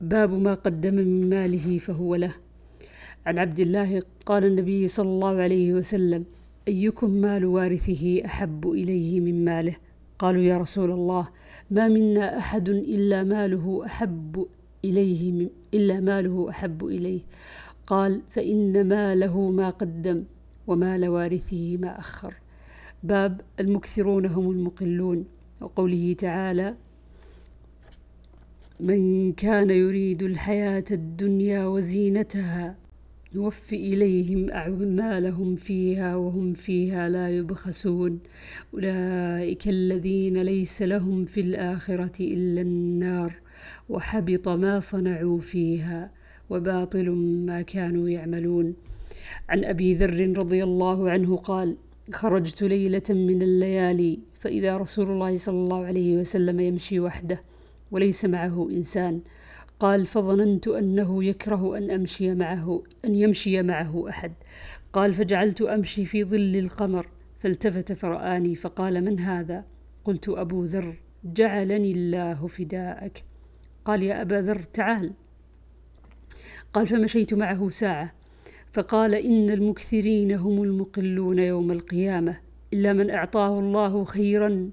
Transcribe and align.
باب 0.00 0.32
ما 0.32 0.54
قدم 0.54 0.94
من 0.94 1.30
ماله 1.30 1.78
فهو 1.78 2.14
له. 2.14 2.34
عن 3.26 3.38
عبد 3.38 3.60
الله 3.60 4.02
قال 4.26 4.44
النبي 4.44 4.88
صلى 4.88 5.08
الله 5.08 5.36
عليه 5.42 5.72
وسلم 5.74 6.24
أيكم 6.68 7.10
مال 7.10 7.44
وارثه 7.44 8.24
أحب 8.24 8.70
إليه 8.70 9.20
من 9.20 9.44
ماله؟ 9.44 9.76
قالوا 10.18 10.42
يا 10.42 10.58
رسول 10.58 10.90
الله 10.90 11.28
ما 11.70 11.88
منا 11.88 12.38
أحد 12.38 12.68
إلا 12.68 13.24
ماله 13.24 13.82
أحب 13.86 14.46
إليه 14.84 15.32
من 15.32 15.48
إلا 15.74 16.00
ماله 16.00 16.50
أحب 16.50 16.84
إليه. 16.86 17.20
قال 17.86 18.20
فإن 18.30 18.88
ماله 18.88 19.50
ما 19.50 19.70
قدم 19.70 20.24
ومال 20.66 21.08
وارثه 21.08 21.76
ما 21.76 21.98
أخر. 21.98 22.34
باب 23.02 23.40
المكثرون 23.60 24.26
هم 24.26 24.50
المقلون. 24.50 25.24
وقوله 25.60 26.12
تعالى 26.18 26.74
من 28.80 29.32
كان 29.32 29.70
يريد 29.70 30.22
الحياة 30.22 30.84
الدنيا 30.90 31.66
وزينتها 31.66 32.76
نوفي 33.34 33.76
إليهم 33.76 34.50
أعمالهم 34.50 35.56
فيها 35.56 36.16
وهم 36.16 36.52
فيها 36.52 37.08
لا 37.08 37.30
يبخسون. 37.30 38.18
أولئك 38.74 39.68
الذين 39.68 40.42
ليس 40.42 40.82
لهم 40.82 41.24
في 41.24 41.40
الآخرة 41.40 42.12
إلا 42.20 42.60
النار 42.60 43.34
وحبط 43.88 44.48
ما 44.48 44.80
صنعوا 44.80 45.40
فيها 45.40 46.10
وباطل 46.50 47.10
ما 47.46 47.62
كانوا 47.62 48.08
يعملون. 48.08 48.74
عن 49.48 49.64
أبي 49.64 49.94
ذر 49.94 50.38
رضي 50.38 50.64
الله 50.64 51.10
عنه 51.10 51.36
قال 51.36 51.76
خرجت 52.12 52.62
ليلة 52.62 53.08
من 53.10 53.42
الليالي 53.42 54.18
فإذا 54.40 54.76
رسول 54.76 55.10
الله 55.10 55.36
صلى 55.36 55.56
الله 55.56 55.84
عليه 55.84 56.16
وسلم 56.16 56.60
يمشي 56.60 57.00
وحده 57.00 57.40
وليس 57.90 58.24
معه 58.24 58.68
إنسان. 58.70 59.20
قال 59.80 60.06
فظننت 60.06 60.68
أنه 60.68 61.24
يكره 61.24 61.78
أن 61.78 61.90
أمشي 61.90 62.34
معه 62.34 62.82
أن 63.04 63.14
يمشي 63.14 63.62
معه 63.62 64.08
أحد. 64.08 64.32
قال 64.92 65.14
فجعلت 65.14 65.62
أمشي 65.62 66.06
في 66.06 66.24
ظل 66.24 66.56
القمر 66.56 67.06
فالتفت 67.40 67.92
فرآني 67.92 68.54
فقال 68.54 69.04
من 69.04 69.18
هذا؟ 69.18 69.64
قلت 70.04 70.28
أبو 70.28 70.64
ذر 70.64 70.96
جعلني 71.24 71.92
الله 71.92 72.46
فداءك. 72.46 73.24
قال 73.84 74.02
يا 74.02 74.22
أبا 74.22 74.34
ذر 74.34 74.62
تعال. 74.62 75.12
قال 76.72 76.86
فمشيت 76.86 77.34
معه 77.34 77.68
ساعة. 77.68 78.20
فقال 78.72 79.14
إن 79.14 79.50
المكثرين 79.50 80.32
هم 80.32 80.62
المقلون 80.62 81.38
يوم 81.38 81.70
القيامة 81.70 82.36
إلا 82.72 82.92
من 82.92 83.10
أعطاه 83.10 83.60
الله 83.60 84.04
خيرا 84.04 84.70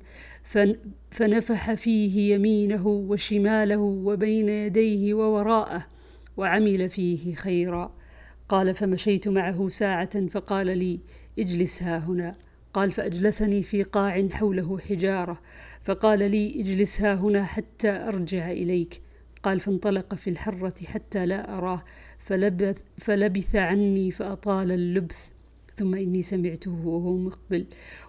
فنفح 1.12 1.74
فيه 1.74 2.36
يمينه 2.36 2.88
وشماله 2.88 3.78
وبين 3.78 4.50
يديه 4.50 5.14
ووراءه 5.14 5.86
وعمل 6.38 6.90
فيه 6.90 7.36
خيرا. 7.36 7.98
قال 8.50 8.76
فمشيت 8.76 9.28
معه 9.28 9.70
ساعة 9.70 10.28
فقال 10.28 10.78
لي 10.78 11.00
اجلس 11.40 11.84
ها 11.84 11.98
هنا 11.98 12.36
قال 12.74 12.92
فأجلسني 12.92 13.64
في 13.64 13.84
قاع 13.84 14.28
حوله 14.32 14.80
حجارة 14.80 15.42
فقال 15.84 16.32
لي 16.32 16.62
اجلس 16.62 17.02
ها 17.02 17.16
هنا 17.16 17.44
حتى 17.44 17.90
أرجع 17.90 18.52
إليك 18.52 19.02
قال 19.44 19.60
فانطلق 19.60 20.16
في 20.16 20.30
الحرة 20.30 20.74
حتى 20.86 21.26
لا 21.26 21.58
أراه 21.58 21.84
فلبث, 22.20 22.84
فلبث 22.98 23.56
عني 23.56 24.12
فأطال 24.12 24.72
اللبث 24.72 25.20
ثم 25.78 25.96
إني 25.96 26.24
سمعته 26.24 26.86
وهو 26.86 27.18
مقبل 27.18 27.66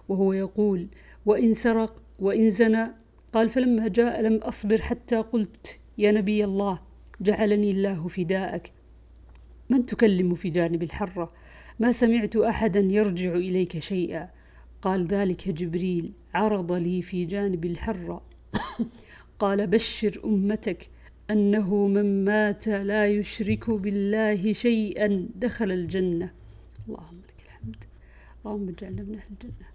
وهو 0.09 0.33
يقول 0.33 0.87
وإن 1.25 1.53
سرق 1.53 2.01
وإن 2.21 2.49
زنى 2.49 2.87
قال 3.33 3.49
فلما 3.49 3.87
جاء 3.87 4.21
لم 4.21 4.37
أصبر 4.37 4.81
حتى 4.81 5.15
قلت 5.15 5.79
يا 5.97 6.11
نبي 6.11 6.43
الله 6.43 6.79
جعلني 7.21 7.71
الله 7.71 8.07
فداءك. 8.07 8.71
من 9.69 9.85
تكلم 9.85 10.35
في 10.35 10.49
جانب 10.49 10.83
الحرة؟ 10.83 11.31
ما 11.79 11.91
سمعت 11.91 12.35
أحدا 12.35 12.79
يرجع 12.79 13.33
إليك 13.33 13.79
شيئا. 13.79 14.29
قال 14.81 15.07
ذلك 15.07 15.49
جبريل 15.49 16.11
عرض 16.33 16.71
لي 16.71 17.01
في 17.01 17.25
جانب 17.25 17.65
الحرة. 17.65 18.21
قال 19.39 19.67
بشر 19.67 20.21
أمتك 20.25 20.89
أنه 21.29 21.87
من 21.87 22.25
مات 22.25 22.67
لا 22.67 23.07
يشرك 23.07 23.69
بالله 23.69 24.53
شيئا 24.53 25.27
دخل 25.35 25.71
الجنة. 25.71 26.31
اللهم 26.87 27.17
لك 27.17 27.45
الحمد. 27.45 27.83
اللهم 28.45 28.69
اجعلنا 28.69 29.03
من 29.03 29.15
أهل 29.15 29.27
الجنة. 29.31 29.67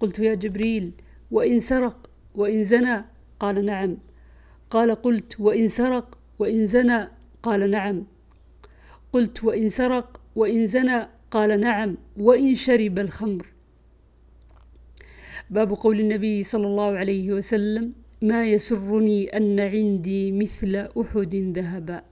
قلت 0.00 0.18
يا 0.18 0.34
جبريل 0.34 0.92
وإن 1.30 1.60
سرق 1.60 2.10
وإن 2.34 2.64
زنى 2.64 3.04
قال 3.40 3.66
نعم. 3.66 3.96
قال 4.70 4.94
قلت 4.94 5.40
وإن 5.40 5.68
سرق 5.68 6.18
وإن 6.38 6.66
زنى 6.66 7.08
قال 7.42 7.70
نعم. 7.70 8.06
قلت 9.12 9.44
وإن 9.44 9.68
سرق 9.68 10.20
وإن 10.36 10.66
زنى 10.66 11.08
قال 11.30 11.60
نعم. 11.60 11.96
وإن 12.16 12.54
شرب 12.54 12.98
الخمر. 12.98 13.46
باب 15.50 15.72
قول 15.72 16.00
النبي 16.00 16.42
صلى 16.44 16.66
الله 16.66 16.98
عليه 16.98 17.32
وسلم 17.32 17.92
ما 18.22 18.46
يسرني 18.46 19.36
أن 19.36 19.60
عندي 19.60 20.32
مثل 20.32 20.76
أحد 21.00 21.34
ذهبا. 21.34 22.02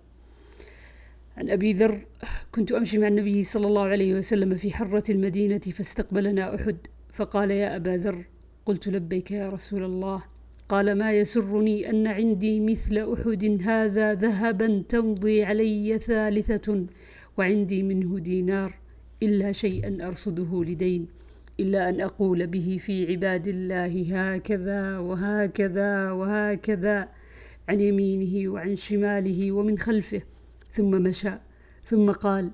عن 1.37 1.51
أبي 1.51 1.73
ذر 1.73 2.07
كنت 2.53 2.73
أمشي 2.73 2.99
مع 2.99 3.09
النبي 3.09 3.43
صلى 3.45 3.67
الله 3.67 3.83
عليه 3.83 4.15
وسلم 4.15 4.55
في 4.55 4.73
حرة 4.73 5.05
المدينة 5.11 5.59
فاستقبلنا 5.59 6.55
أحد 6.55 6.77
فقال 7.13 7.51
يا 7.51 7.77
أبا 7.77 7.97
ذر 7.97 8.25
قلت 8.67 8.89
لبيك 8.89 9.31
يا 9.31 9.49
رسول 9.49 9.85
الله 9.85 10.23
قال 10.69 10.99
ما 10.99 11.13
يسرني 11.13 11.91
أن 11.91 12.07
عندي 12.07 12.61
مثل 12.61 13.13
أحد 13.13 13.59
هذا 13.63 14.15
ذهبا 14.15 14.83
تمضي 14.89 15.45
علي 15.45 15.99
ثالثة 15.99 16.87
وعندي 17.39 17.83
منه 17.83 18.19
دينار 18.19 18.75
إلا 19.23 19.53
شيئا 19.53 20.07
أرصده 20.07 20.65
لدين 20.65 21.07
إلا 21.61 21.89
أن 21.89 22.01
أقول 22.01 22.47
به 22.47 22.79
في 22.81 23.13
عباد 23.13 23.49
الله 23.49 23.95
هكذا 24.15 24.99
وهكذا 24.99 26.11
وهكذا 26.11 27.09
عن 27.69 27.81
يمينه 27.81 28.49
وعن 28.49 28.77
شماله 28.77 29.53
ومن 29.53 29.79
خلفه. 29.79 30.23
ثم 30.73 31.03
مشى 31.03 31.33
ثم 31.85 32.11
قال 32.11 32.51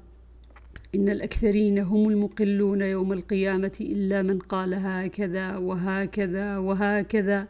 إن 0.94 1.08
الأكثرين 1.08 1.78
هم 1.78 2.08
المقلون 2.08 2.82
يوم 2.82 3.12
القيامة 3.12 3.72
إلا 3.80 4.22
من 4.22 4.38
قال 4.38 4.74
هكذا 4.74 5.56
وهكذا 5.56 6.58
وهكذا 6.58 7.48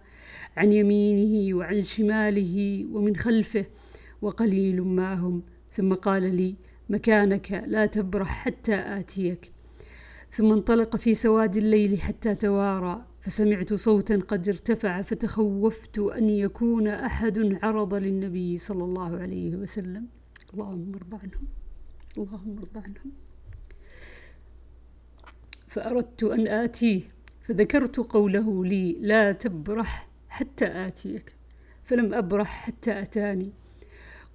عن 0.56 0.72
يمينه 0.72 1.56
وعن 1.56 1.82
شماله 1.82 2.86
ومن 2.92 3.16
خلفه 3.16 3.66
وقليل 4.22 4.82
ما 4.82 5.14
هم. 5.14 5.42
ثم 5.66 5.94
قال 5.94 6.36
لي 6.36 6.56
مكانك 6.90 7.64
لا 7.66 7.86
تبرح 7.86 8.44
حتى 8.44 8.74
آتيك. 8.74 9.52
ثم 10.30 10.52
انطلق 10.52 10.96
في 10.96 11.14
سواد 11.14 11.56
الليل 11.56 12.00
حتى 12.00 12.34
توارى. 12.34 13.06
فسمعت 13.20 13.74
صوتا 13.74 14.16
قد 14.16 14.48
ارتفع 14.48 15.02
فتخوفت 15.02 15.98
أن 15.98 16.30
يكون 16.30 16.88
أحد 16.88 17.58
عرض 17.62 17.94
للنبي 17.94 18.58
صلى 18.58 18.84
الله 18.84 19.16
عليه 19.16 19.56
وسلم. 19.56 20.06
اللهم 20.54 20.92
ارض 20.94 21.14
عنهم. 21.14 21.48
اللهم 22.18 22.58
ارض 22.58 22.76
عنهم. 22.76 23.12
فأردت 25.72 26.22
أن 26.22 26.48
آتيه 26.48 27.02
فذكرت 27.48 27.96
قوله 27.96 28.64
لي 28.64 28.96
لا 29.00 29.32
تبرح 29.32 30.08
حتى 30.28 30.66
آتيك 30.66 31.34
فلم 31.84 32.14
أبرح 32.14 32.66
حتى 32.66 33.02
أتاني. 33.02 33.52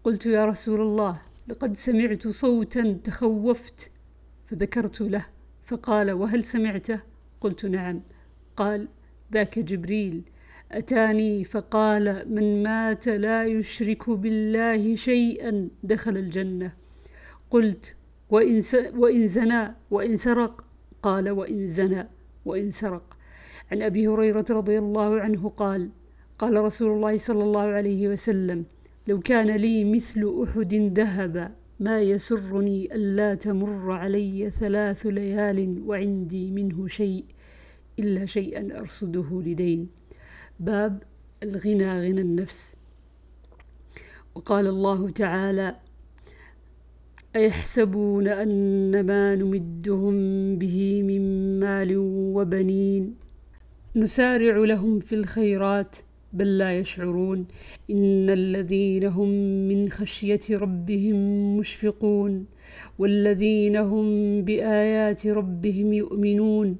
قلت 0.03 0.25
يا 0.25 0.45
رسول 0.45 0.81
الله 0.81 1.21
لقد 1.47 1.77
سمعت 1.77 2.27
صوتا 2.27 2.99
تخوفت. 3.03 3.91
فذكرت 4.47 5.01
له 5.01 5.25
فقال 5.65 6.11
وهل 6.11 6.43
سمعته؟ 6.43 6.99
قلت 7.41 7.65
نعم. 7.65 8.01
قال 8.55 8.87
ذاك 9.33 9.59
جبريل 9.59 10.21
أتاني. 10.71 11.43
فقال 11.43 12.33
من 12.35 12.63
مات 12.63 13.07
لا 13.07 13.45
يشرك 13.45 14.09
بالله 14.09 14.95
شيئا 14.95 15.69
دخل 15.83 16.17
الجنة. 16.17 16.73
قلت 17.49 17.95
وإن, 18.29 18.61
وإن 18.95 19.27
زنى 19.27 19.75
وإن 19.91 20.15
سرق 20.15 20.66
قال 21.07 21.29
وإن 21.29 21.67
زنى 21.67 22.07
وإن 22.45 22.71
سرق. 22.71 23.17
عن 23.71 23.81
أبي 23.81 24.07
هريرة 24.07 24.45
رضي 24.49 24.77
الله 24.79 25.21
عنه 25.21 25.49
قال 25.49 25.89
قال 26.39 26.53
رسول 26.63 26.91
الله 26.91 27.17
صلى 27.17 27.43
الله 27.43 27.61
عليه 27.61 28.07
وسلم 28.07 28.65
لو 29.07 29.19
كان 29.19 29.55
لي 29.55 29.83
مثل 29.83 30.43
أحد 30.43 30.73
ذهب 30.99 31.55
ما 31.79 32.01
يسرني 32.01 32.95
ألا 32.95 33.35
تمر 33.35 33.91
علي 33.91 34.49
ثلاث 34.49 35.05
ليال 35.05 35.83
وعندي 35.87 36.51
منه 36.51 36.87
شيء 36.87 37.25
إلا 37.99 38.25
شيئا 38.25 38.79
أرصده 38.79 39.41
لدين. 39.45 39.89
باب 40.59 41.03
الغنى 41.43 41.91
غنى 41.99 42.21
النفس. 42.21 42.75
وقال 44.35 44.67
الله 44.67 45.09
تعالى 45.09 45.75
أيحسبون 47.37 48.27
أن 48.27 49.05
ما 49.05 49.35
نمدهم 49.35 50.15
به 50.55 51.03
من 51.03 51.23
مال 51.59 51.97
وبنين. 52.35 53.15
نسارع 53.95 54.57
لهم 54.57 54.99
في 54.99 55.15
الخيرات 55.15 55.95
بل 56.33 56.57
لا 56.57 56.79
يشعرون. 56.79 57.45
إن 57.91 58.29
الذين 58.29 59.03
هم 59.03 59.29
من 59.69 59.89
خشية 59.89 60.39
ربهم 60.51 61.17
مشفقون. 61.57 62.45
والذين 62.99 63.75
هم 63.75 64.05
بآيات 64.41 65.27
ربهم 65.27 65.93
يؤمنون. 65.93 66.77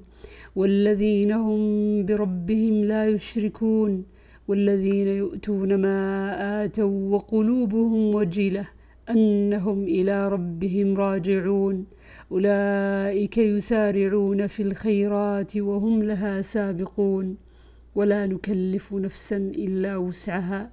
والذين 0.56 1.32
هم 1.32 1.60
بربهم 2.06 2.84
لا 2.84 3.08
يشركون. 3.08 4.04
والذين 4.48 5.08
يؤتون 5.08 5.74
ما 5.74 6.64
آتوا 6.64 7.10
وقلوبهم 7.14 8.14
وجلة 8.14 8.77
أنهم 9.10 9.84
إلى 9.84 10.28
ربهم 10.28 10.96
راجعون. 10.96 11.86
أولئك 12.32 13.38
يسارعون 13.38 14.46
في 14.46 14.62
الخيرات 14.62 15.56
وهم 15.56 16.02
لها 16.02 16.42
سابقون. 16.42 17.36
ولا 17.94 18.26
نكلف 18.26 18.94
نفسا 18.94 19.36
إلا 19.36 19.96
وسعها. 19.96 20.70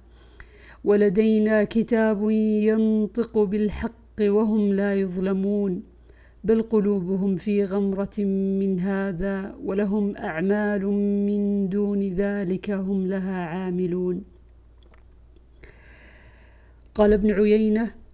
ولدينا 0.84 1.64
كتاب 1.64 2.30
ينطق 2.30 3.38
بالحق 3.38 4.18
وهم 4.20 4.72
لا 4.72 4.94
يظلمون. 4.94 5.82
بل 6.44 6.62
قلوبهم 6.62 7.36
في 7.36 7.64
غمرة 7.64 8.18
من 8.60 8.80
هذا 8.80 9.54
ولهم 9.64 10.16
أعمال 10.16 10.86
من 11.26 11.68
دون 11.68 12.00
ذلك 12.00 12.70
هم 12.70 13.06
لها 13.06 13.36
عاملون. 13.44 14.24
قال 16.94 17.12
ابن 17.12 17.30
عيينة 17.30 18.05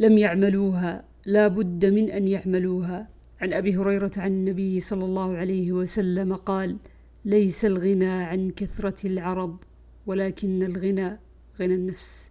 لم 0.00 0.18
يعملوها 0.18 1.04
لا 1.26 1.48
بد 1.48 1.86
من 1.86 2.10
أن 2.10 2.28
يعملوها. 2.28 3.08
عن 3.40 3.52
أبي 3.52 3.76
هريرة 3.76 4.12
عن 4.16 4.30
النبي 4.30 4.80
صلى 4.80 5.04
الله 5.04 5.36
عليه 5.36 5.72
وسلم 5.72 6.36
قال 6.36 6.76
ليس 7.24 7.64
الغنى 7.64 8.08
عن 8.08 8.50
كثرة 8.50 9.06
العرض 9.06 9.56
ولكن 10.06 10.62
الغنى 10.62 11.18
غنى 11.60 11.74
النفس. 11.74 12.30